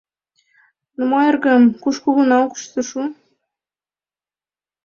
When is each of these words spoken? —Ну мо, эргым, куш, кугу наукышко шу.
—Ну 0.97 1.01
мо, 1.09 1.17
эргым, 1.29 1.63
куш, 1.81 1.95
кугу 2.03 2.21
наукышко 2.29 2.81
шу. 2.89 3.01